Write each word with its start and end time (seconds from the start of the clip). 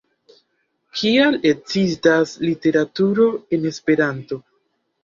Kial 1.01 1.37
ekzistas 1.51 2.35
literaturo 2.47 3.31
en 3.59 3.71
Esperanto? 3.75 4.43